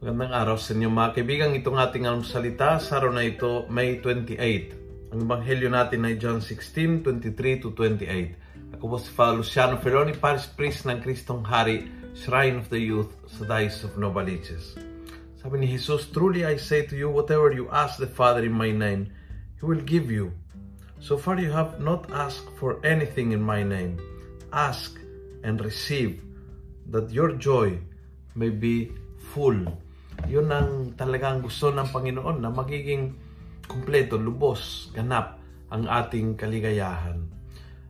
[0.00, 1.52] Magandang araw sa inyo mga kaibigan.
[1.52, 5.12] Itong ating salita sa araw na ito, May 28.
[5.12, 8.80] Ang ebanghelyo natin ay John 16, 23 to 28.
[8.80, 11.84] Ako po si Father Luciano Ferroni, Paris Priest ng Kristong Hari,
[12.16, 14.80] Shrine of the Youth sa Dice of Novaliches.
[15.36, 18.72] Sabi ni Jesus, Truly I say to you, whatever you ask the Father in my
[18.72, 19.12] name,
[19.60, 20.32] He will give you.
[20.96, 24.00] So far you have not asked for anything in my name.
[24.48, 24.96] Ask
[25.44, 26.24] and receive,
[26.88, 27.76] that your joy
[28.32, 28.96] may be
[29.36, 29.68] full.
[30.28, 33.14] Yun ang talagang gusto ng Panginoon na magiging
[33.64, 37.22] kumpleto, lubos, ganap ang ating kaligayahan.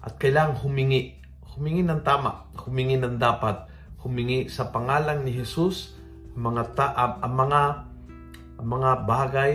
[0.00, 1.20] At kailangang humingi.
[1.56, 3.68] Humingi ng tama, humingi ng dapat,
[4.02, 5.96] humingi sa pangalan ni Jesus
[6.36, 6.86] mga ta
[7.24, 7.62] ang mga
[8.60, 9.52] ang mga bagay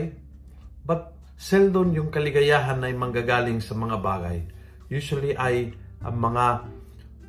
[0.82, 4.42] but seldom yung kaligayahan ay manggagaling sa mga bagay.
[4.90, 6.46] Usually ay ang mga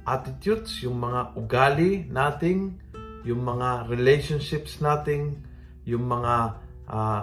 [0.09, 2.80] attitudes, yung mga ugali nating
[3.23, 5.38] yung mga relationships nating,
[5.87, 6.34] yung mga
[6.90, 7.20] uh,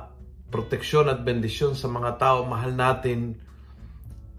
[0.50, 3.38] proteksyon at bendisyon sa mga tao, mahal natin,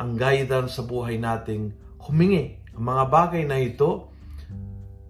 [0.01, 4.09] ang guidance sa buhay nating humingi ang mga bagay na ito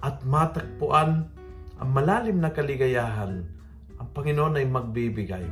[0.02, 1.30] at matagpuan
[1.78, 3.46] ang malalim na kaligayahan
[4.00, 5.44] ang Panginoon ay magbibigay.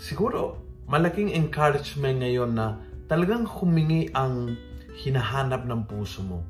[0.00, 4.56] Siguro, malaking encouragement ngayon na talagang humingi ang
[4.96, 6.40] hinahanap ng puso mo.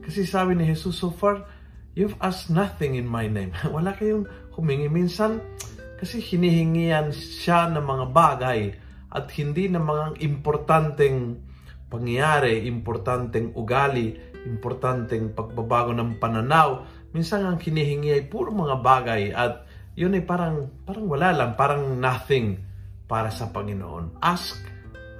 [0.00, 1.42] Kasi sabi ni Jesus, so far,
[1.92, 3.52] You've asked nothing in my name.
[3.76, 4.24] Wala kayong
[4.56, 4.88] humingi.
[4.88, 5.44] Minsan,
[6.00, 8.60] kasi hinihingian siya ng mga bagay
[9.12, 11.36] at hindi ng mga importanteng
[11.92, 14.16] pangyayari, importanteng ugali,
[14.48, 16.88] importanteng pagbabago ng pananaw.
[17.12, 22.00] Minsan ang hinihingi ay puro mga bagay at yun ay parang, parang wala lang, parang
[22.00, 22.56] nothing
[23.04, 24.16] para sa Panginoon.
[24.24, 24.56] Ask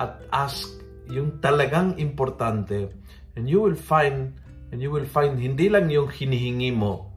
[0.01, 0.73] at ask
[1.12, 2.89] yung talagang importante
[3.36, 4.33] and you will find
[4.73, 7.12] and you will find hindi lang yung hinihingi mo,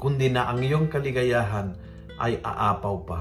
[0.00, 1.76] kundi na ang iyong kaligayahan
[2.16, 3.20] ay aapaw pa.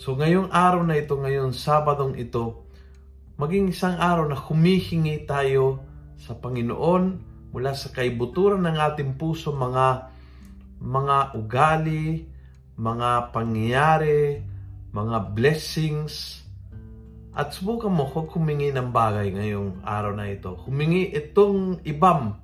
[0.00, 2.64] So ngayong araw na ito, ngayon Sabadong ito,
[3.36, 5.84] maging isang araw na humihingi tayo
[6.18, 7.04] sa Panginoon
[7.54, 10.10] mula sa kaibuturan ng ating puso mga
[10.82, 12.26] mga ugali,
[12.74, 14.42] mga pangyayari,
[14.90, 16.42] mga blessings,
[17.34, 20.54] at subukan mo kung humingi ng bagay ngayong araw na ito.
[20.66, 22.43] Humingi itong ibang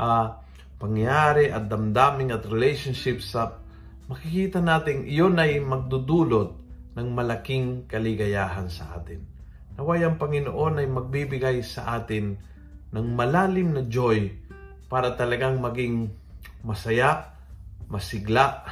[0.00, 0.40] uh,
[0.80, 3.60] pangyari at damdaming at relationships sa
[4.08, 6.56] makikita natin iyon ay magdudulot
[6.96, 9.20] ng malaking kaligayahan sa atin.
[9.76, 12.34] Naway ang Panginoon ay magbibigay sa atin
[12.90, 14.32] ng malalim na joy
[14.90, 16.10] para talagang maging
[16.66, 17.38] masaya,
[17.86, 18.66] masigla,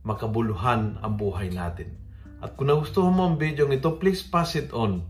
[0.00, 1.92] makabuluhan ang buhay natin.
[2.40, 5.04] At kung nagustuhan mo ang video ito, please pass it on.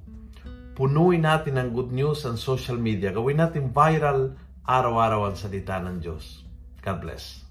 [0.74, 3.14] Punuin natin ang good news ang social media.
[3.14, 4.34] Gawin natin viral
[4.64, 6.40] araw-araw ang salita ng Diyos.
[6.80, 7.44] God bless.